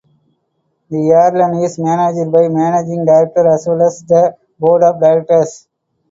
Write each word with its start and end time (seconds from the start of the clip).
The 0.89 0.97
airline 1.11 1.61
is 1.63 1.77
managed 1.77 2.31
by 2.31 2.47
managing 2.47 3.05
director 3.05 3.47
as 3.47 3.67
well 3.67 3.83
as 3.85 4.01
the 4.03 4.35
Board 4.57 4.81
of 4.81 4.99
Directors. 4.99 5.67